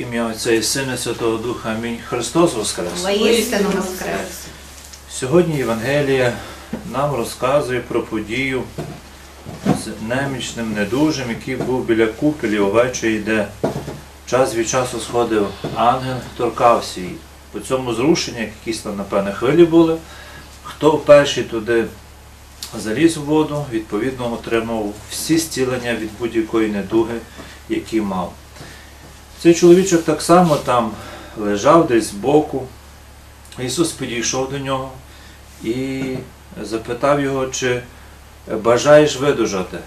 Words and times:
Ім'я 0.00 0.26
Отця 0.26 0.52
і 0.52 0.62
Сина, 0.62 0.96
Святого 0.96 1.36
Духа. 1.36 1.70
Амінь. 1.70 1.98
Христос 2.08 2.54
Воскрес! 2.54 3.02
Воістину 3.02 3.68
воскрес. 3.76 4.46
Сьогодні 5.10 5.56
Євангелія 5.56 6.32
нам 6.92 7.14
розказує 7.14 7.80
про 7.80 8.02
подію 8.02 8.62
з 9.66 10.08
немічним 10.08 10.72
недужим, 10.72 11.28
який 11.28 11.56
був 11.56 11.84
біля 11.84 12.06
купелі 12.06 12.58
овечої, 12.58 13.18
де 13.18 13.48
час 14.26 14.54
від 14.54 14.68
часу 14.68 15.00
сходив 15.00 15.48
ангел, 15.74 16.16
торкався 16.36 17.00
її. 17.00 17.16
По 17.52 17.60
цьому 17.60 17.94
зрушення, 17.94 18.40
якісь 18.40 18.78
там, 18.78 18.96
напевне, 18.96 19.32
хвилі 19.32 19.64
були. 19.64 19.96
Хто 20.62 20.98
перший 20.98 21.44
туди 21.44 21.84
заліз 22.78 23.16
у 23.16 23.22
воду, 23.22 23.66
відповідно 23.72 24.32
отримав 24.32 24.92
всі 25.10 25.38
зцілення 25.38 25.94
від 25.94 26.10
будь-якої 26.18 26.68
недуги, 26.68 27.14
які 27.68 28.00
мав. 28.00 28.32
Цей 29.42 29.54
чоловічок 29.54 30.02
так 30.02 30.22
само 30.22 30.56
там 30.56 30.92
лежав 31.38 31.86
десь 31.86 32.10
збоку. 32.10 32.66
Ісус 33.58 33.92
підійшов 33.92 34.50
до 34.50 34.58
нього 34.58 34.90
і 35.64 36.02
запитав 36.62 37.20
його, 37.20 37.46
чи 37.46 37.82
бажаєш 38.62 39.16
видужати. 39.16 39.78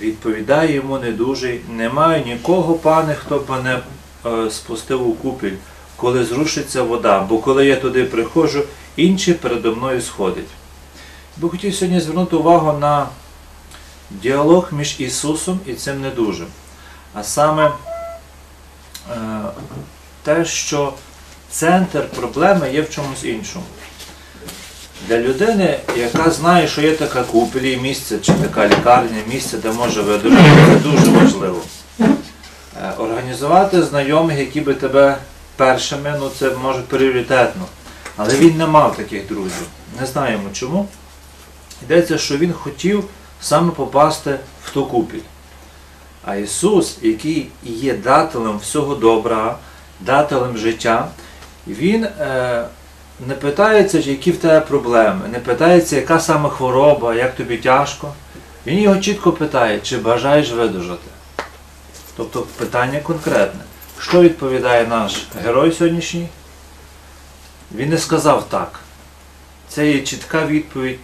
Відповідає 0.00 0.74
йому 0.74 0.98
недужий, 0.98 1.60
немає 1.70 2.24
нікого, 2.24 2.74
пане, 2.74 3.14
хто 3.14 3.38
б 3.38 3.50
мене 3.50 3.80
е, 4.26 4.50
спустив 4.50 5.08
у 5.08 5.12
купіль, 5.12 5.56
коли 5.96 6.24
зрушиться 6.24 6.82
вода, 6.82 7.20
бо 7.20 7.38
коли 7.38 7.66
я 7.66 7.76
туди 7.76 8.04
приходжу, 8.04 8.62
інші 8.96 9.32
передо 9.32 9.76
мною 9.76 10.02
сходять. 10.02 10.48
Би 11.36 11.48
хотів 11.48 11.74
сьогодні 11.74 12.00
звернути 12.00 12.36
увагу 12.36 12.78
на 12.78 13.08
діалог 14.10 14.68
між 14.72 15.00
Ісусом 15.00 15.60
і 15.66 15.74
цим 15.74 16.00
недужим. 16.00 16.46
А 17.14 17.22
саме 17.22 17.72
те, 20.22 20.44
що 20.44 20.92
центр 21.50 22.08
проблеми 22.08 22.72
є 22.72 22.82
в 22.82 22.90
чомусь 22.90 23.24
іншому. 23.24 23.64
Для 25.08 25.18
людини, 25.18 25.78
яка 25.96 26.30
знає, 26.30 26.68
що 26.68 26.80
є 26.80 26.92
така 26.92 27.22
купелі, 27.22 27.76
місце 27.76 28.18
чи 28.18 28.32
така 28.32 28.68
лікарня, 28.68 29.22
місце, 29.28 29.58
де 29.58 29.72
може 29.72 30.02
видужати, 30.02 30.50
це 30.66 30.88
дуже 30.88 31.10
важливо. 31.10 31.62
Е, 32.00 32.92
Організувати 32.98 33.82
знайомих, 33.82 34.38
які 34.38 34.60
би 34.60 34.74
тебе 34.74 35.18
першими, 35.56 36.16
ну 36.20 36.30
це 36.38 36.50
може 36.50 36.80
пріоритетно. 36.80 37.62
Але 38.16 38.36
він 38.36 38.56
не 38.56 38.66
мав 38.66 38.96
таких 38.96 39.28
друзів. 39.28 39.66
Не 40.00 40.06
знаємо 40.06 40.48
чому. 40.52 40.88
Йдеться, 41.82 42.18
що 42.18 42.36
він 42.36 42.52
хотів 42.52 43.04
саме 43.40 43.70
попасти 43.70 44.38
в 44.64 44.70
ту 44.70 44.86
купіль. 44.86 45.20
А 46.26 46.36
Ісус, 46.36 46.98
який 47.02 47.48
є 47.62 47.94
дателем 47.94 48.58
всього 48.58 48.94
добра, 48.94 49.56
дателем 50.00 50.56
життя, 50.56 51.08
Він 51.66 52.04
е, 52.04 52.64
не 53.26 53.34
питається, 53.34 53.98
які 53.98 54.32
в 54.32 54.38
тебе 54.38 54.60
проблеми, 54.60 55.28
не 55.32 55.38
питається, 55.38 55.96
яка 55.96 56.20
саме 56.20 56.48
хвороба, 56.48 57.14
як 57.14 57.34
тобі 57.34 57.56
тяжко. 57.56 58.12
Він 58.66 58.78
його 58.78 58.96
чітко 58.96 59.32
питає, 59.32 59.80
чи 59.80 59.98
бажаєш 59.98 60.52
видужати. 60.52 61.08
Тобто 62.16 62.46
питання 62.56 63.00
конкретне. 63.00 63.60
Що 64.00 64.22
відповідає 64.22 64.86
наш 64.86 65.26
герой 65.44 65.72
сьогоднішній? 65.72 66.28
Він 67.74 67.88
не 67.88 67.98
сказав 67.98 68.48
так. 68.48 68.80
Це 69.68 69.90
є 69.90 70.00
чітка 70.00 70.46
відповідь. 70.46 70.98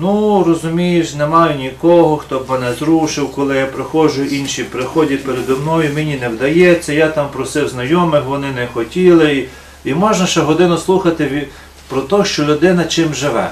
Ну, 0.00 0.44
розумієш, 0.44 1.14
немає 1.14 1.56
нікого, 1.56 2.16
хто 2.16 2.38
б 2.38 2.50
мене 2.50 2.72
зрушив, 2.74 3.32
коли 3.32 3.56
я 3.56 3.66
приходжу, 3.66 4.22
інші 4.22 4.64
приходять 4.64 5.24
передо 5.24 5.56
мною, 5.56 5.90
мені 5.94 6.16
не 6.16 6.28
вдається, 6.28 6.92
я 6.92 7.08
там 7.08 7.28
просив 7.28 7.68
знайомих, 7.68 8.24
вони 8.24 8.52
не 8.52 8.66
хотіли. 8.66 9.46
І, 9.84 9.94
можна 9.94 10.26
ще 10.26 10.40
годину 10.40 10.78
слухати 10.78 11.48
про 11.88 12.00
те, 12.00 12.24
що 12.24 12.44
людина 12.44 12.84
чим 12.84 13.14
живе. 13.14 13.50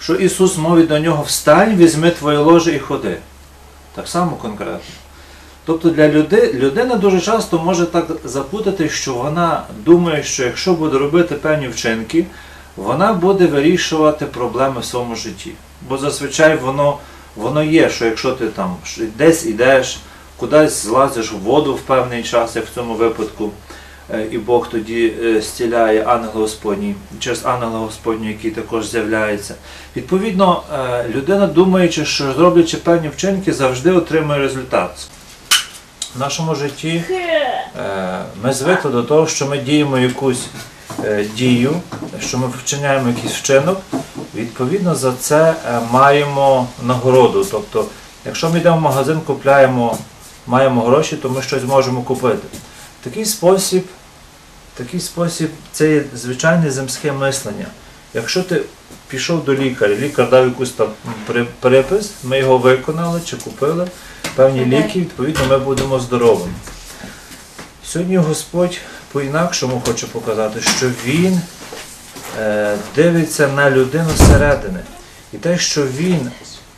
Що 0.00 0.14
Ісус 0.14 0.58
мовить 0.58 0.88
до 0.88 0.98
нього 0.98 1.22
встань, 1.22 1.76
візьми 1.76 2.10
твоє 2.10 2.38
ложе 2.38 2.74
і 2.74 2.78
ходи. 2.78 3.16
Так 3.94 4.08
само 4.08 4.36
конкретно. 4.36 4.94
Тобто 5.64 5.90
для 5.90 6.08
люди, 6.08 6.52
людина 6.52 6.94
дуже 6.94 7.20
часто 7.20 7.58
може 7.58 7.86
так 7.86 8.06
запутати, 8.24 8.88
що 8.88 9.14
вона 9.14 9.62
думає, 9.84 10.22
що 10.22 10.44
якщо 10.44 10.72
буде 10.72 10.98
робити 10.98 11.34
певні 11.34 11.68
вчинки, 11.68 12.26
вона 12.78 13.12
буде 13.12 13.46
вирішувати 13.46 14.26
проблеми 14.26 14.80
в 14.80 14.84
своєму 14.84 15.16
житті. 15.16 15.52
Бо 15.88 15.98
зазвичай 15.98 16.56
воно, 16.56 16.98
воно 17.36 17.62
є, 17.62 17.90
що 17.90 18.04
якщо 18.04 18.32
ти 18.32 18.46
там 18.46 18.76
десь 19.16 19.46
ідеш, 19.46 19.98
кудись 20.36 20.82
злазиш 20.82 21.32
в 21.32 21.36
воду 21.36 21.74
в 21.74 21.80
певний 21.80 22.22
час, 22.22 22.56
як 22.56 22.66
в 22.66 22.74
цьому 22.74 22.94
випадку, 22.94 23.50
е, 24.10 24.26
і 24.30 24.38
Бог 24.38 24.68
тоді 24.70 25.12
е, 25.24 25.42
стіляє 25.42 26.04
ангел 26.04 26.40
Господній, 26.40 26.94
через 27.18 27.46
ангела 27.46 27.78
Господнього, 27.78 28.30
який 28.30 28.50
також 28.50 28.86
з'являється. 28.86 29.54
Відповідно, 29.96 30.62
е, 30.74 31.04
людина, 31.14 31.46
думаючи, 31.46 32.04
що 32.04 32.32
зроблячи 32.32 32.76
певні 32.76 33.08
вчинки, 33.08 33.52
завжди 33.52 33.92
отримує 33.92 34.38
результат. 34.38 34.90
В 36.16 36.20
нашому 36.20 36.54
житті 36.54 37.02
ми 38.42 38.52
звикли 38.52 38.90
до 38.90 39.02
того, 39.02 39.26
що 39.26 39.46
ми 39.46 39.58
діємо 39.58 39.98
якусь 39.98 40.46
дію, 41.36 41.80
що 42.20 42.38
ми 42.38 42.46
вчиняємо 42.62 43.08
якийсь 43.08 43.32
вчинок, 43.32 43.80
відповідно 44.34 44.94
за 44.94 45.12
це 45.12 45.50
е, 45.50 45.80
маємо 45.90 46.68
нагороду. 46.82 47.46
Тобто, 47.50 47.86
якщо 48.26 48.50
ми 48.50 48.58
йдемо 48.58 48.76
в 48.76 48.80
магазин, 48.80 49.20
купляємо, 49.20 49.98
маємо 50.46 50.82
гроші, 50.82 51.16
то 51.16 51.30
ми 51.30 51.42
щось 51.42 51.64
можемо 51.64 52.02
купити. 52.02 52.48
Такий 53.04 53.24
спосіб, 53.24 53.84
такий 54.74 55.00
спосіб 55.00 55.50
це 55.72 55.92
є 55.92 56.04
звичайне 56.14 56.70
земське 56.70 57.12
мислення. 57.12 57.66
Якщо 58.14 58.42
ти 58.42 58.62
пішов 59.08 59.44
до 59.44 59.54
лікаря, 59.54 59.94
лікар 59.94 60.30
дав 60.30 60.46
якийсь 60.46 60.70
там 60.70 60.88
припис, 61.60 62.12
ми 62.24 62.38
його 62.38 62.58
виконали 62.58 63.20
чи 63.24 63.36
купили, 63.36 63.88
певні 64.34 64.66
ліки, 64.66 65.00
відповідно, 65.00 65.42
ми 65.48 65.58
будемо 65.58 66.00
здоровими. 66.00 66.52
Сьогодні 67.84 68.16
Господь 68.16 68.78
по-інакшому 69.12 69.82
хоче 69.86 70.06
показати, 70.06 70.60
що 70.60 70.90
Він 71.04 71.40
е, 72.38 72.76
дивиться 72.94 73.48
на 73.48 73.70
людину 73.70 74.10
зсередини. 74.16 74.80
І 75.32 75.36
те, 75.36 75.58
що 75.58 75.86
він 75.86 76.30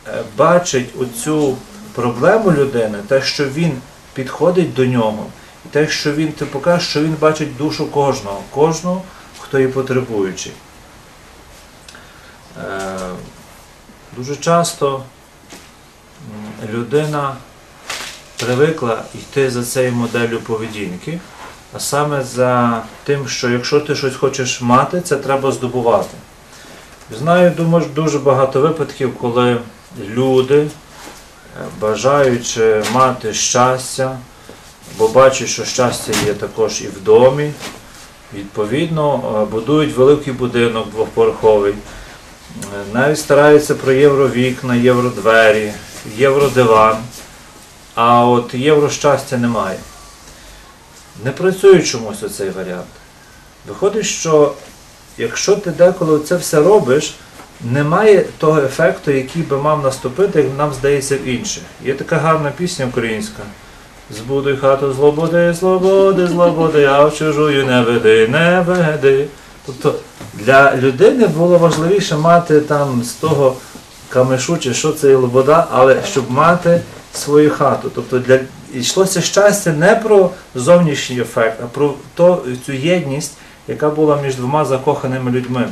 е, 0.07 0.23
бачить 0.37 0.89
оцю 1.01 1.57
проблему 1.93 2.51
людини, 2.51 2.97
те, 3.07 3.21
що 3.21 3.49
він 3.49 3.81
підходить 4.13 4.73
до 4.73 4.85
нього, 4.85 5.25
і 5.65 5.69
те, 5.69 5.87
що 5.87 6.13
він 6.13 6.31
ти 6.31 6.45
покаже, 6.45 6.85
що 6.85 7.01
він 7.03 7.15
бачить 7.19 7.57
душу 7.57 7.91
кожного, 7.91 8.43
кожного, 8.49 9.01
хто 9.39 9.59
є 9.59 9.67
потребуючий. 9.67 10.51
Е, 12.57 12.99
дуже 14.17 14.35
часто 14.35 15.03
людина 16.73 17.35
привикла 18.37 19.03
йти 19.15 19.51
за 19.51 19.63
цією 19.63 19.91
моделлю 19.91 20.39
поведінки, 20.39 21.19
а 21.73 21.79
саме 21.79 22.23
за 22.23 22.83
тим, 23.03 23.27
що 23.27 23.49
якщо 23.49 23.79
ти 23.79 23.95
щось 23.95 24.15
хочеш 24.15 24.61
мати, 24.61 25.01
це 25.01 25.15
треба 25.15 25.51
здобувати. 25.51 26.17
Знаю, 27.19 27.51
думаю, 27.57 27.85
дуже 27.95 28.19
багато 28.19 28.61
випадків, 28.61 29.17
коли 29.21 29.57
люди, 30.09 30.59
е, 30.59 30.67
бажаючи 31.79 32.83
мати 32.93 33.33
щастя, 33.33 34.17
бо 34.97 35.07
бачать, 35.07 35.47
що 35.47 35.65
щастя 35.65 36.13
є 36.25 36.33
також 36.33 36.81
і 36.81 36.87
в 36.87 37.03
домі, 37.03 37.51
відповідно, 38.33 39.21
е, 39.41 39.45
будують 39.51 39.97
великий 39.97 40.33
будинок 40.33 40.89
двоповерховий, 40.89 41.73
е, 41.73 41.75
навіть 42.93 43.19
стараються 43.19 43.75
про 43.75 43.91
євровікна, 43.91 44.75
євродвері, 44.75 45.73
євродиван, 46.17 46.97
а 47.95 48.25
от 48.25 48.53
єврощастя 48.53 49.37
немає. 49.37 49.77
Не 51.25 51.31
працює 51.31 51.81
чомусь 51.81 52.23
оцей 52.23 52.49
варіант. 52.49 52.85
Виходить, 53.67 54.05
що 54.05 54.53
якщо 55.17 55.55
ти 55.55 55.71
деколи 55.71 56.19
це 56.19 56.35
все 56.35 56.59
робиш, 56.59 57.13
немає 57.71 58.25
того 58.37 58.61
ефекту, 58.61 59.11
який 59.11 59.41
би 59.41 59.57
мав 59.57 59.83
наступити, 59.83 60.41
як 60.41 60.57
нам 60.57 60.73
здається 60.73 61.17
в 61.17 61.27
інших. 61.27 61.63
Є 61.85 61.93
така 61.93 62.17
гарна 62.17 62.51
пісня 62.57 62.85
українська. 62.85 63.43
Збудуй 64.17 64.57
хату 64.57 64.93
злободи, 64.93 65.53
злободи, 65.53 66.27
злободи, 66.27 66.85
а 66.85 67.05
в 67.05 67.17
чужую 67.17 67.65
не 67.65 67.81
веди, 67.81 68.27
не 68.27 68.61
веди. 68.67 69.27
Тобто 69.65 69.95
для 70.33 70.75
людини 70.75 71.27
було 71.27 71.57
важливіше 71.57 72.17
мати 72.17 72.61
там 72.61 73.03
з 73.03 73.11
того 73.11 73.55
камешу, 74.09 74.57
чи 74.57 74.73
що 74.73 74.91
це 74.91 75.09
є 75.09 75.15
лобода, 75.15 75.67
але 75.71 75.97
щоб 76.05 76.31
мати 76.31 76.81
свою 77.13 77.51
хату. 77.51 77.91
Тобто 77.95 78.19
для 78.19 78.39
йшлося 78.73 79.21
щастя 79.21 79.73
не 79.73 79.95
про 79.95 80.29
зовнішній 80.55 81.19
ефект, 81.19 81.59
а 81.63 81.67
про 81.67 81.93
то, 82.15 82.45
цю 82.65 82.73
єдність, 82.73 83.33
яка 83.67 83.89
була 83.89 84.21
між 84.21 84.35
двома 84.35 84.65
закоханими 84.65 85.31
людьми. 85.31 85.69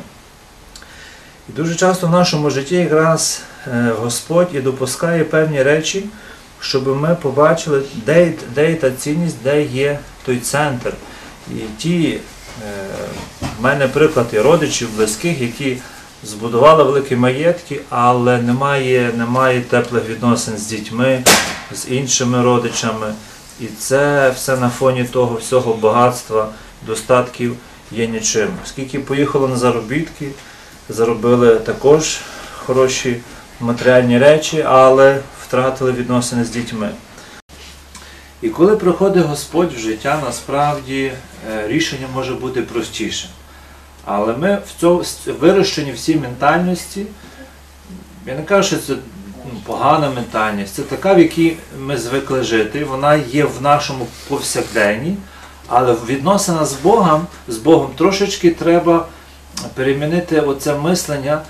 І 1.49 1.51
дуже 1.51 1.75
часто 1.75 2.07
в 2.07 2.11
нашому 2.11 2.49
житті 2.49 2.75
якраз 2.75 3.41
е, 3.67 3.93
Господь 3.99 4.49
і 4.53 4.59
допускає 4.59 5.23
певні 5.23 5.63
речі, 5.63 6.05
щоб 6.59 6.87
ми 6.87 7.15
побачили, 7.21 7.81
де, 8.05 8.33
де 8.55 8.69
є 8.69 8.75
та 8.75 8.91
цінність, 8.91 9.37
де 9.43 9.63
є 9.63 9.99
той 10.25 10.37
центр. 10.37 10.93
І 11.51 11.59
ті, 11.77 12.09
е, 12.09 12.19
в 13.59 13.63
мене 13.63 13.87
приклад 13.87 14.27
і 14.33 14.39
родичів, 14.39 14.95
близьких, 14.95 15.41
які 15.41 15.77
збудували 16.23 16.83
великі 16.83 17.15
маєтки, 17.15 17.81
але 17.89 18.41
немає, 18.41 19.13
немає 19.17 19.61
теплих 19.61 20.09
відносин 20.09 20.57
з 20.57 20.67
дітьми, 20.67 21.23
з 21.71 21.91
іншими 21.91 22.43
родичами. 22.43 23.13
І 23.59 23.65
це 23.65 24.29
все 24.29 24.57
на 24.57 24.69
фоні 24.69 25.03
того 25.03 25.35
всього 25.35 25.73
багатства, 25.73 26.49
достатків 26.87 27.55
є 27.91 28.07
нічим. 28.07 28.47
Оскільки 28.63 28.99
поїхали 28.99 29.47
на 29.47 29.57
заробітки, 29.57 30.29
заробили 30.89 31.55
також 31.55 32.19
хороші 32.65 33.19
матеріальні 33.59 34.17
речі, 34.17 34.65
але 34.67 35.19
втратили 35.45 35.91
відносини 35.91 36.45
з 36.45 36.49
дітьми. 36.49 36.89
І 38.41 38.49
коли 38.49 38.75
приходить 38.77 39.25
Господь 39.25 39.73
в 39.73 39.79
життя, 39.79 40.21
насправді 40.25 41.11
е, 41.51 41.67
рішення 41.67 42.07
може 42.13 42.33
бути 42.33 42.61
простішим. 42.61 43.29
Але 44.11 44.37
ми 44.37 44.57
в 44.67 44.79
цьому 44.79 45.03
вирощені 45.39 45.91
в 45.91 45.99
цій 45.99 46.15
ментальності, 46.15 47.05
я 48.25 48.35
не 48.35 48.43
кажу, 48.43 48.67
що 48.67 48.77
це 48.77 48.93
ну, 49.45 49.59
погана 49.65 50.09
ментальність, 50.09 50.73
це 50.73 50.81
така, 50.81 51.13
в 51.13 51.19
якій 51.19 51.57
ми 51.79 51.97
звикли 51.97 52.43
жити, 52.43 52.85
вона 52.85 53.15
є 53.15 53.43
в 53.45 53.61
нашому 53.61 54.07
повсякденні, 54.27 55.17
але 55.67 55.93
в 55.93 56.05
відносинах 56.05 56.65
з 56.65 56.73
Богом, 56.73 57.27
з 57.47 57.57
Богом 57.57 57.91
трошечки 57.97 58.51
треба 58.51 59.05
перемінити 59.73 60.39
оце 60.39 60.75
мислення 60.75 61.41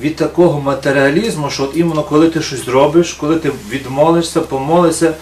від 0.00 0.16
такого 0.16 0.60
матеріалізму, 0.60 1.50
що 1.50 1.64
от 1.64 1.76
іменно 1.76 2.02
коли 2.02 2.30
ти 2.30 2.42
щось 2.42 2.64
зробиш, 2.64 3.12
коли 3.12 3.36
ти 3.36 3.52
відмолишся, 3.70 4.40
помолишся, 4.40 5.14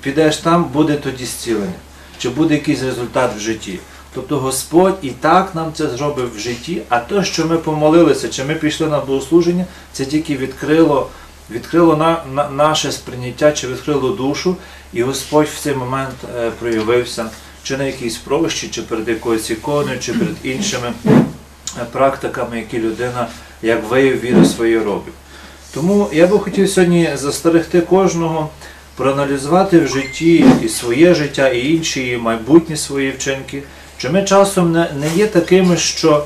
підеш 0.00 0.36
там, 0.36 0.64
буде 0.64 0.96
тоді 0.96 1.24
зцілення. 1.24 1.72
Чи 2.18 2.28
буде 2.28 2.54
якийсь 2.54 2.82
результат 2.82 3.30
в 3.36 3.40
житті. 3.40 3.78
Тобто 4.14 4.38
Господь 4.38 4.98
і 5.02 5.10
так 5.10 5.54
нам 5.54 5.72
це 5.74 5.88
зробив 5.88 6.36
в 6.36 6.38
житті, 6.38 6.82
а 6.88 6.98
те, 6.98 7.24
що 7.24 7.46
ми 7.46 7.58
помолилися, 7.58 8.28
чи 8.28 8.44
ми 8.44 8.54
пішли 8.54 8.86
на 8.86 9.00
богослуження, 9.00 9.64
це 9.92 10.04
тільки 10.04 10.36
відкрило, 10.36 11.08
відкрило 11.50 11.96
на, 11.96 12.22
на, 12.34 12.50
наше 12.50 12.92
сприйняття, 12.92 13.52
чи 13.52 13.68
відкрило 13.68 14.10
душу, 14.10 14.56
і 14.92 15.02
Господь 15.02 15.46
в 15.46 15.60
цей 15.60 15.74
момент 15.74 16.14
е, 16.38 16.50
проявився 16.58 17.26
чи 17.62 17.76
на 17.76 17.84
якійсь 17.84 18.16
прощі, 18.16 18.68
чи 18.68 18.82
перед 18.82 19.08
якоюсь 19.08 19.50
іконою, 19.50 19.98
чи 19.98 20.12
перед 20.12 20.36
іншими 20.42 20.92
е, 21.06 21.10
практиками, 21.92 22.58
які 22.58 22.78
людина 22.78 23.28
як 23.62 23.90
вияв 23.90 24.20
віри 24.20 24.44
своєї 24.44 24.78
робить. 24.78 25.14
Тому 25.74 26.08
я 26.12 26.26
би 26.26 26.38
хотів 26.38 26.70
сьогодні 26.70 27.10
застерегти 27.14 27.80
кожного 27.80 28.48
проаналізувати 28.96 29.80
в 29.80 29.88
житті 29.88 30.44
і 30.62 30.68
своє 30.68 31.14
життя, 31.14 31.48
і 31.48 31.72
інші, 31.72 32.08
і 32.08 32.16
майбутні 32.16 32.76
свої 32.76 33.10
вчинки. 33.10 33.62
Чи 34.00 34.10
ми 34.10 34.24
часом 34.24 34.72
не, 34.72 34.88
не 35.00 35.14
є 35.14 35.26
такими, 35.26 35.76
що 35.76 36.24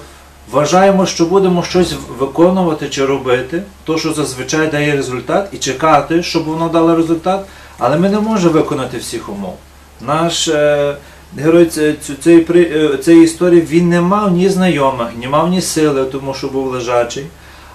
вважаємо, 0.50 1.06
що 1.06 1.26
будемо 1.26 1.62
щось 1.62 1.94
виконувати 2.18 2.88
чи 2.88 3.06
робити, 3.06 3.62
то, 3.84 3.98
що 3.98 4.12
зазвичай 4.12 4.66
дає 4.66 4.96
результат, 4.96 5.48
і 5.52 5.58
чекати, 5.58 6.22
щоб 6.22 6.44
воно 6.44 6.68
дало 6.68 6.96
результат, 6.96 7.40
але 7.78 7.96
ми 7.96 8.08
не 8.08 8.20
можемо 8.20 8.52
виконати 8.52 8.98
всіх 8.98 9.28
умов. 9.28 9.56
Наш 10.00 10.48
е, 10.48 10.96
герой 11.38 11.66
цієї, 11.66 11.96
цієї, 12.22 12.46
цієї 12.98 13.24
історії 13.24 13.60
він 13.60 13.88
не 13.88 14.00
мав 14.00 14.32
ні 14.32 14.48
знайомих, 14.48 15.08
не 15.20 15.28
мав 15.28 15.48
ні 15.48 15.60
сили, 15.60 16.04
тому 16.04 16.34
що 16.34 16.48
був 16.48 16.66
лежачий, 16.66 17.26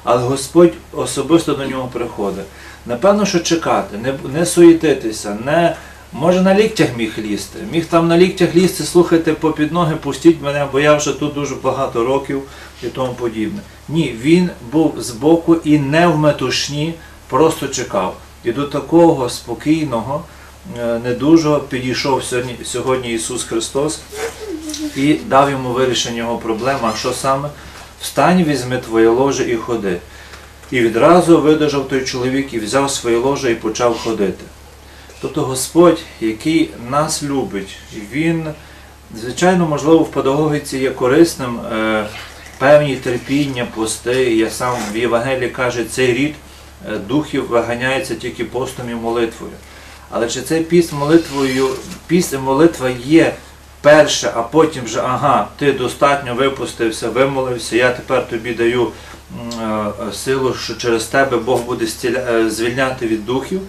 але 0.03 0.21
Господь 0.21 0.73
особисто 0.93 1.53
до 1.53 1.65
нього 1.65 1.89
приходить. 1.93 2.45
Напевно, 2.85 3.25
що 3.25 3.39
чекати, 3.39 3.97
не, 3.97 4.13
не 4.39 4.45
суєтитися, 4.45 5.37
не 5.45 5.75
Може 6.13 6.41
на 6.41 6.55
ліктях 6.55 6.87
міг 6.97 7.13
лізти. 7.17 7.59
Міг 7.71 7.85
там 7.85 8.07
на 8.07 8.17
ліктях 8.17 8.55
лізти, 8.55 8.83
слухайте 8.83 9.33
по 9.33 9.51
під 9.51 9.71
ноги, 9.71 9.95
пустіть 9.95 10.41
мене, 10.41 10.67
бо 10.71 10.79
я 10.79 10.95
вже 10.95 11.19
тут 11.19 11.33
дуже 11.33 11.55
багато 11.55 12.05
років 12.05 12.41
і 12.83 12.87
тому 12.87 13.13
подібне. 13.13 13.59
Ні, 13.89 14.15
він 14.21 14.49
був 14.71 14.95
збоку 14.97 15.55
і 15.55 15.79
не 15.79 16.07
в 16.07 16.17
метушні, 16.17 16.93
просто 17.27 17.67
чекав. 17.67 18.17
І 18.43 18.51
до 18.51 18.63
такого 18.63 19.29
спокійного, 19.29 20.23
недужого 21.03 21.59
підійшов 21.59 22.23
сьогодні, 22.23 22.55
сьогодні 22.63 23.13
Ісус 23.13 23.43
Христос 23.43 23.99
і 24.95 25.13
дав 25.13 25.51
йому 25.51 25.69
вирішення 25.69 26.17
його 26.17 26.37
проблеми. 26.37 26.79
А 26.83 26.97
що 26.97 27.13
саме? 27.13 27.49
Встань, 28.01 28.43
візьми 28.43 28.77
твоє 28.77 29.07
ложе 29.09 29.51
і 29.51 29.55
ходи. 29.55 29.97
І 30.71 30.79
відразу 30.79 31.41
видержав 31.41 31.87
той 31.87 32.05
чоловік 32.05 32.53
і 32.53 32.59
взяв 32.59 32.91
своє 32.91 33.17
ложе 33.17 33.51
і 33.51 33.55
почав 33.55 33.97
ходити. 33.97 34.43
Тобто 35.21 35.41
Господь, 35.41 35.99
який 36.21 36.69
нас 36.89 37.23
любить, 37.23 37.75
Він, 38.11 38.45
звичайно, 39.15 39.65
можливо, 39.65 39.99
в 39.99 40.11
педагогіці 40.11 40.77
є 40.77 40.91
корисним 40.91 41.59
е, 41.59 42.05
певні 42.57 42.95
терпіння, 42.95 43.67
пости. 43.75 44.35
Я 44.35 44.49
сам 44.49 44.75
в 44.93 44.97
Євангелії 44.97 45.49
каже, 45.49 45.83
цей 45.83 46.13
рід 46.13 46.35
е, 46.89 46.97
духів 46.97 47.47
виганяється 47.47 48.15
тільки 48.15 48.45
постом 48.45 48.89
і 48.89 48.95
молитвою. 48.95 49.53
Але 50.11 50.27
чи 50.27 50.41
цей 50.41 50.63
піст 50.63 50.93
молитвою, 50.93 51.67
піст 52.07 52.33
і 52.33 52.37
молитва 52.37 52.89
є 53.05 53.33
перше, 53.81 54.31
а 54.35 54.41
потім 54.41 54.83
вже, 54.83 55.01
ага, 55.01 55.47
ти 55.57 55.73
достатньо 55.73 56.35
випустився, 56.35 57.09
вимолився, 57.09 57.75
я 57.75 57.91
тепер 57.91 58.29
тобі 58.29 58.53
даю 58.53 58.87
е, 59.61 59.85
силу, 60.13 60.53
що 60.53 60.75
через 60.75 61.05
тебе 61.05 61.37
Бог 61.37 61.61
буде 61.61 61.85
звільняти 62.49 63.07
від 63.07 63.25
духів. 63.25 63.61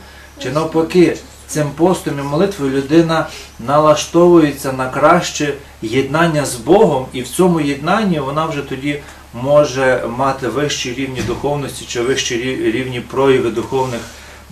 Чи 0.43 0.51
навпаки, 0.51 1.17
цим 1.51 1.71
постом 1.71 2.19
і 2.19 2.23
молитвою 2.23 2.73
людина 2.73 3.27
налаштовується 3.67 4.73
на 4.73 4.91
краще 4.91 5.55
єднання 5.83 6.47
з 6.47 6.57
Богом, 6.57 7.07
і 7.13 7.23
в 7.23 7.29
цьому 7.29 7.61
єднанні 7.61 8.21
вона 8.21 8.47
вже 8.47 8.63
тоді 8.63 9.03
може 9.35 10.05
мати 10.17 10.49
вищі 10.49 10.95
рівні 10.95 11.23
духовності 11.23 11.85
чи 11.89 12.03
вищі 12.03 12.37
рівні 12.75 13.01
прояви 13.01 13.51
духовних 13.51 14.01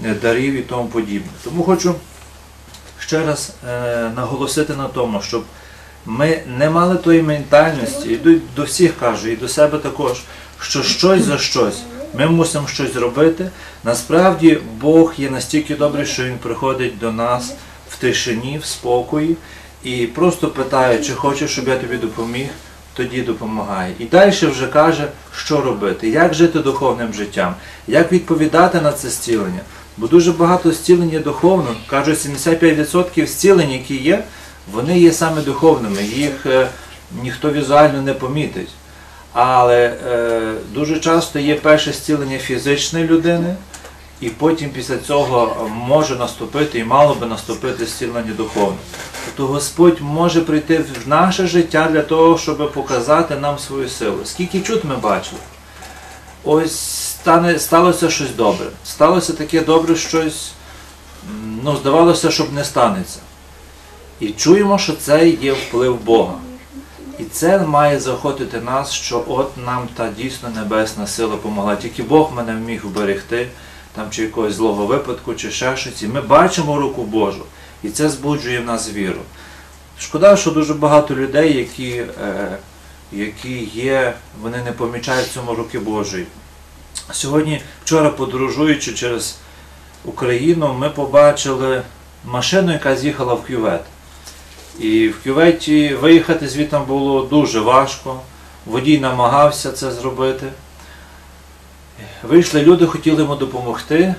е, 0.04 0.14
дарів 0.22 0.54
і 0.54 0.62
тому 0.62 0.88
подібне. 0.88 1.28
Тому 1.44 1.62
хочу 1.62 1.94
ще 2.98 3.26
раз 3.26 3.52
е, 3.68 4.10
наголосити 4.16 4.74
на 4.74 4.88
тому, 4.88 5.22
щоб 5.22 5.44
ми 6.06 6.42
не 6.58 6.70
мали 6.70 6.96
тої 6.96 7.22
ментальності, 7.22 8.08
і 8.08 8.40
до 8.56 8.64
всіх 8.64 8.98
кажу, 8.98 9.28
і 9.28 9.36
до 9.36 9.48
себе 9.48 9.78
також, 9.78 10.22
що 10.60 10.82
щось 10.82 11.24
за 11.24 11.38
щось. 11.38 11.82
Ми 12.14 12.26
мусимо 12.26 12.68
щось 12.68 12.92
зробити. 12.92 13.50
Насправді 13.84 14.58
Бог 14.80 15.14
є 15.18 15.30
настільки 15.30 15.74
добрий, 15.74 16.06
що 16.06 16.24
Він 16.24 16.38
приходить 16.38 16.98
до 16.98 17.12
нас 17.12 17.54
в 17.90 17.96
тишині, 17.96 18.58
в 18.62 18.64
спокої 18.64 19.36
і 19.84 20.06
просто 20.06 20.48
питає, 20.48 21.04
чи 21.04 21.12
хочеш, 21.12 21.50
щоб 21.50 21.68
я 21.68 21.76
тобі 21.76 21.96
допоміг, 21.96 22.46
тоді 22.94 23.22
допомагає. 23.22 23.94
І 23.98 24.04
далі 24.04 24.30
вже 24.30 24.66
каже, 24.66 25.08
що 25.36 25.60
робити, 25.60 26.08
як 26.08 26.34
жити 26.34 26.58
духовним 26.58 27.14
життям, 27.14 27.54
як 27.88 28.12
відповідати 28.12 28.80
на 28.80 28.92
це 28.92 29.08
зцілення. 29.08 29.60
Бо 29.96 30.06
дуже 30.06 30.32
багато 30.32 30.72
зцілення 30.72 31.18
духовно, 31.18 31.74
кажуть, 31.86 32.18
75% 32.18 33.26
зцілень, 33.26 33.70
які 33.70 33.96
є, 33.96 34.24
вони 34.72 35.00
є 35.00 35.12
саме 35.12 35.42
духовними, 35.42 36.02
їх 36.02 36.46
е, 36.46 36.68
ніхто 37.22 37.52
візуально 37.52 38.02
не 38.02 38.14
помітить. 38.14 38.68
Але 39.40 39.96
е, 40.06 40.54
дуже 40.72 41.00
часто 41.00 41.38
є 41.38 41.54
перше 41.54 41.92
зцілення 41.92 42.38
фізичної 42.38 43.04
людини, 43.04 43.56
і 44.20 44.28
потім 44.28 44.70
після 44.70 44.98
цього 44.98 45.68
може 45.74 46.16
наступити 46.16 46.78
і 46.78 46.84
мало 46.84 47.14
би 47.14 47.26
наступити 47.26 47.86
зцілення 47.86 48.32
духовне. 48.36 48.76
Тобто 49.24 49.52
Господь 49.52 50.00
може 50.00 50.40
прийти 50.40 50.78
в 50.78 51.08
наше 51.08 51.46
життя 51.46 51.88
для 51.92 52.02
того, 52.02 52.38
щоб 52.38 52.72
показати 52.72 53.36
нам 53.36 53.58
свою 53.58 53.88
силу. 53.88 54.18
Скільки 54.24 54.60
чут 54.60 54.84
ми 54.84 54.96
бачили? 54.96 55.40
Ось 56.44 56.78
стане, 56.78 57.58
сталося 57.58 58.10
щось 58.10 58.34
добре. 58.34 58.66
Сталося 58.84 59.32
таке 59.32 59.60
добре 59.60 59.96
щось, 59.96 60.52
ну, 61.64 61.76
здавалося, 61.76 62.30
щоб 62.30 62.52
не 62.52 62.64
станеться. 62.64 63.18
І 64.20 64.28
чуємо, 64.28 64.78
що 64.78 64.92
це 64.92 65.28
є 65.28 65.52
вплив 65.52 66.00
Бога. 66.00 66.34
І 67.18 67.24
це 67.24 67.58
має 67.58 68.00
заохотити 68.00 68.60
нас, 68.60 68.92
що 68.92 69.24
от 69.28 69.56
нам 69.56 69.88
та 69.94 70.08
дійсно 70.08 70.48
небесна 70.48 71.06
сила 71.06 71.30
допомогла. 71.30 71.76
Тільки 71.76 72.02
Бог 72.02 72.32
мене 72.34 72.52
вміг 72.52 72.86
вберегти, 72.86 73.48
там 73.94 74.10
чи 74.10 74.22
якогось 74.22 74.54
злого 74.54 74.86
випадку, 74.86 75.34
чи 75.34 75.50
ще 75.50 75.76
щось. 75.76 76.02
І 76.02 76.06
ми 76.06 76.20
бачимо 76.20 76.80
руку 76.80 77.02
Божу. 77.02 77.44
І 77.82 77.88
це 77.88 78.08
збуджує 78.08 78.60
в 78.60 78.64
нас 78.64 78.92
віру. 78.92 79.20
Шкода, 79.98 80.36
що 80.36 80.50
дуже 80.50 80.74
багато 80.74 81.14
людей, 81.14 81.56
які 81.56 81.90
е, 82.22 82.58
які 83.12 83.64
є, 83.64 84.14
вони 84.42 84.62
не 84.62 84.72
помічають 84.72 85.30
цьому 85.30 85.54
руки 85.54 85.78
Божої. 85.78 86.26
Сьогодні, 87.12 87.62
вчора 87.84 88.10
подорожуючи 88.10 88.94
через 88.94 89.36
Україну, 90.04 90.74
ми 90.78 90.90
побачили 90.90 91.82
машину, 92.24 92.72
яка 92.72 92.96
з'їхала 92.96 93.34
в 93.34 93.46
кювет. 93.46 93.80
І 94.78 95.08
в 95.08 95.24
кюветі 95.24 95.94
виїхати 95.94 96.48
звідти 96.48 96.78
було 96.78 97.22
дуже 97.22 97.60
важко. 97.60 98.20
Водій 98.66 98.98
намагався 98.98 99.72
це 99.72 99.90
зробити. 99.90 100.46
Вийшли 102.22 102.62
люди, 102.62 102.86
хотіли 102.86 103.22
йому 103.22 103.34
допомогти. 103.34 104.14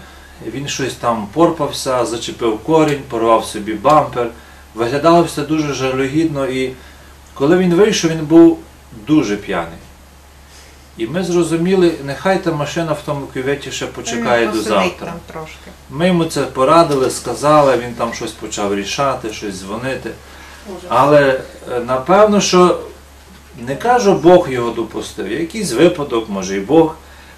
він 0.46 0.68
щось 0.68 0.94
там 0.94 1.28
порпався, 1.34 2.06
зачепив 2.06 2.60
корінь, 2.60 3.02
порвав 3.10 3.46
собі 3.46 3.74
бампер. 3.74 4.28
Виглядало 4.76 5.24
все 5.24 5.42
дуже 5.42 5.74
жалюгідно 5.74 6.48
і 6.48 6.72
коли 7.34 7.58
він 7.58 7.74
вийшов, 7.74 8.12
він 8.12 8.26
був 8.26 8.60
дуже 9.08 9.38
п'яний. 9.38 9.80
І 10.98 11.08
ми 11.08 11.24
зрозуміли, 11.24 11.96
нехай 12.04 12.44
та 12.44 12.52
машина 12.52 12.94
в 12.94 13.02
тому 13.06 13.28
кюветі 13.34 13.72
ще 13.72 13.88
почекає 13.88 14.48
до 14.48 14.62
завтра. 14.62 15.14
Ми 15.90 16.08
йому 16.08 16.26
це 16.26 16.44
порадили, 16.44 17.10
сказали, 17.10 17.78
він 17.78 17.94
там 17.94 18.14
щось 18.14 18.32
почав 18.32 18.76
рішати, 18.76 19.34
щось 19.34 19.56
дзвонити. 19.60 20.12
Але 20.88 21.40
е, 21.72 21.80
напевно, 21.88 22.42
що 22.42 22.80
не 23.68 23.76
кажу, 23.76 24.14
Бог 24.14 24.52
його 24.52 24.72
допустив. 24.72 25.32
Якийсь 25.32 25.74
випадок, 25.74 26.30
може 26.30 26.58
і 26.58 26.60
Бог 26.60 26.96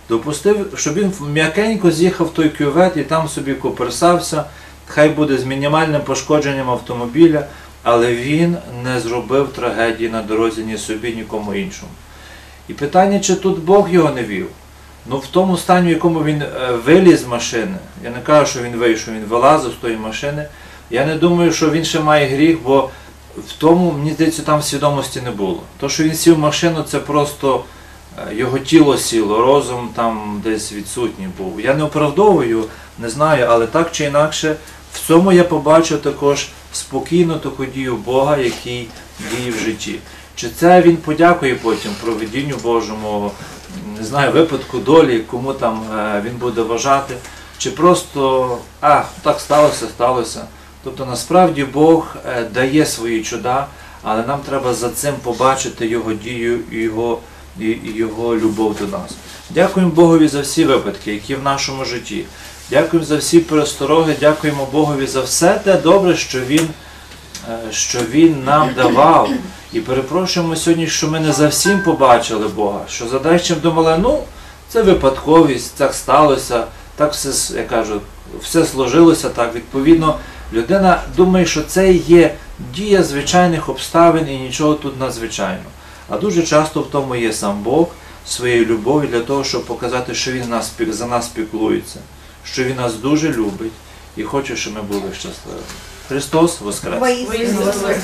допустив, 0.10 0.74
щоб 0.76 0.94
він 0.94 1.14
м'якенько 1.32 1.92
з'їхав 1.92 2.28
в 2.28 2.34
той 2.34 2.50
кювет 2.50 2.98
і 2.98 3.04
там 3.04 3.28
собі 3.28 3.54
коперсався, 3.54 4.44
хай 4.88 5.10
буде 5.10 5.38
з 5.38 5.46
мінімальним 5.46 6.02
пошкодженням 6.02 6.70
автомобіля, 6.70 7.46
але 7.84 8.16
він 8.16 8.58
не 8.84 9.00
зробив 9.00 9.48
трагедії 9.48 10.10
на 10.10 10.22
дорозі 10.22 10.64
ні 10.64 10.78
собі, 10.78 11.14
ні 11.16 11.24
кому 11.24 11.54
іншому. 11.54 11.92
І 12.68 12.74
питання, 12.74 13.20
чи 13.20 13.36
тут 13.36 13.60
Бог 13.60 13.90
його 13.90 14.10
не 14.12 14.24
вів? 14.24 14.48
Ну, 15.06 15.18
в 15.18 15.28
тому 15.28 15.58
стані, 15.58 15.88
в 15.88 15.92
якому 15.92 16.24
він 16.24 16.42
е, 16.42 16.72
виліз 16.86 17.22
з 17.22 17.28
машини, 17.28 17.76
я 18.04 18.10
не 18.10 18.22
кажу, 18.22 18.52
що 18.52 18.62
він 18.62 18.76
вийшов, 18.76 19.14
він 19.14 19.24
вилазив 19.24 19.72
з 19.72 19.76
тої 19.76 19.98
машини. 19.98 20.46
Я 20.90 21.06
не 21.06 21.16
думаю, 21.16 21.52
що 21.52 21.70
він 21.70 21.86
ще 21.86 22.00
має 22.00 22.28
гріх, 22.28 22.58
бо 22.64 22.90
в 23.38 23.54
тому, 23.58 23.92
мені 23.92 24.12
здається, 24.12 24.42
там 24.42 24.62
свідомості 24.62 25.22
не 25.22 25.32
було. 25.32 25.62
То, 25.80 25.90
що 25.90 26.04
він 26.04 26.16
сів 26.16 26.36
в 26.36 26.40
машину, 26.40 26.84
це 26.84 27.00
просто 27.00 27.64
е, 28.18 28.36
його 28.36 28.60
тіло 28.60 28.98
сіло, 28.98 29.42
розум 29.42 29.90
там 29.96 30.42
десь 30.44 30.74
відсутній 30.74 31.28
був. 31.38 31.62
Я 31.62 31.74
не 31.74 31.84
оправдовую, 31.84 32.64
не 33.00 33.10
знаю, 33.10 33.48
але 33.50 33.68
так 33.68 33.92
чи 33.92 34.04
інакше, 34.04 34.56
в 34.94 35.08
цьому 35.08 35.32
я 35.32 35.44
побачив 35.44 36.02
також 36.02 36.50
спокійну 36.74 37.40
таку 37.40 37.66
дію 37.66 37.96
Бога, 37.96 38.38
який 38.38 38.88
діє 39.32 39.52
в 39.52 39.60
житті. 39.60 40.00
Чи 40.36 40.50
це 40.50 40.82
він 40.82 40.98
подякує 40.98 41.56
потім 41.56 41.92
проведінню 42.04 42.56
Божому, 42.64 43.32
не 43.98 44.04
знаю, 44.04 44.32
випадку 44.32 44.78
долі, 44.78 45.20
кому 45.20 45.54
там 45.54 45.84
е, 45.98 46.22
він 46.26 46.36
буде 46.36 46.62
вважати, 46.62 47.16
чи 47.58 47.72
просто 47.72 48.58
а, 48.82 49.04
так 49.22 49.40
сталося, 49.40 49.88
сталося. 49.88 50.46
Тобто 50.84 51.06
насправді 51.06 51.64
Бог 51.64 52.16
е, 52.26 52.44
дає 52.54 52.86
свої 52.86 53.24
чуда, 53.24 53.68
але 54.04 54.24
нам 54.24 54.40
треба 54.40 54.74
за 54.74 54.90
цим 54.90 55.14
побачити 55.24 55.88
Його 55.88 56.14
дію 56.14 56.60
і 56.72 56.76
Його, 56.76 57.20
і, 57.60 57.78
Його 57.96 58.36
любов 58.36 58.76
до 58.80 58.98
нас. 58.98 59.12
Дякуємо 59.50 59.92
Богові 59.92 60.28
за 60.28 60.42
всі 60.42 60.66
випадки, 60.66 61.14
які 61.14 61.36
в 61.36 61.44
нашому 61.44 61.86
житті. 61.86 62.26
Дякуємо 62.70 63.06
за 63.06 63.18
всі 63.18 63.40
перестороги, 63.40 64.16
дякуємо 64.20 64.68
Богові 64.72 65.08
за 65.08 65.22
все 65.22 65.54
те 65.64 65.78
добре, 65.78 66.16
що 66.16 66.40
Він, 66.40 66.68
е, 67.50 67.72
що 67.72 68.00
він 68.00 68.44
нам 68.44 68.70
давав. 68.76 69.30
І 69.74 69.80
перепрошуємо 69.80 70.56
сьогодні, 70.56 70.88
що 70.88 71.08
ми 71.08 71.20
не 71.20 71.34
за 71.34 71.48
всім 71.48 71.84
побачили 71.84 72.48
Бога, 72.48 72.80
що 72.90 73.08
за 73.08 73.20
дечим 73.20 73.58
думали, 73.60 73.98
ну, 74.00 74.24
це 74.70 74.82
випадковість, 74.82 75.76
так 75.76 75.94
сталося, 75.94 76.64
так 76.96 77.14
все, 77.14 77.58
я 77.58 77.64
кажу, 77.64 78.02
все 78.42 78.66
сложилося 78.66 79.30
так. 79.30 79.56
Відповідно, 79.56 80.18
людина 80.54 81.04
думає, 81.18 81.46
що 81.46 81.64
це 81.64 81.94
є 81.94 82.36
дія 82.76 83.04
звичайних 83.04 83.70
обставин 83.70 84.30
і 84.30 84.38
нічого 84.38 84.74
тут 84.74 85.00
надзвичайного. 85.00 85.70
А 86.10 86.18
дуже 86.18 86.44
часто 86.44 86.82
в 86.82 86.92
тому 86.92 87.16
є 87.16 87.34
сам 87.34 87.62
Бог 87.64 87.88
своєю 88.26 88.66
любов'ю 88.66 89.10
для 89.10 89.20
того, 89.20 89.44
щоб 89.44 89.66
показати, 89.66 90.16
що 90.16 90.32
Він 90.32 90.44
за 90.90 91.06
нас 91.06 91.28
піклується, 91.28 92.00
що 92.46 92.64
Він 92.64 92.76
нас 92.76 92.96
дуже 92.96 93.34
любить 93.34 93.72
і 94.18 94.24
хоче, 94.24 94.56
щоб 94.56 94.74
ми 94.74 94.82
були 94.82 95.14
щасливими. 95.14 95.64
Христос 96.08 96.62
воскрес. 96.62 97.00
воскрес. 97.56 98.04